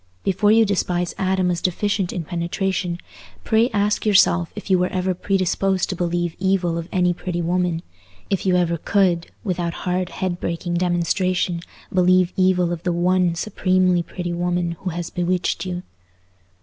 Before 0.23 0.51
you 0.51 0.65
despise 0.65 1.13
Adam 1.19 1.51
as 1.51 1.61
deficient 1.61 2.11
in 2.11 2.23
penetration, 2.23 2.97
pray 3.43 3.69
ask 3.69 4.03
yourself 4.03 4.51
if 4.55 4.67
you 4.67 4.79
were 4.79 4.87
ever 4.87 5.13
predisposed 5.13 5.89
to 5.89 5.95
believe 5.95 6.35
evil 6.39 6.75
of 6.79 6.89
any 6.91 7.13
pretty 7.13 7.39
woman—if 7.39 8.43
you 8.43 8.55
ever 8.57 8.77
could, 8.79 9.29
without 9.43 9.85
hard 9.85 10.09
head 10.09 10.39
breaking 10.39 10.73
demonstration, 10.73 11.59
believe 11.93 12.33
evil 12.35 12.71
of 12.73 12.81
the 12.81 12.91
one 12.91 13.35
supremely 13.35 14.01
pretty 14.01 14.33
woman 14.33 14.71
who 14.79 14.89
has 14.89 15.11
bewitched 15.11 15.67
you. 15.67 15.83